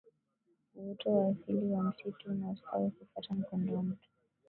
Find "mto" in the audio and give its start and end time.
3.83-4.07